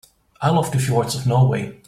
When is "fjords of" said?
0.79-1.27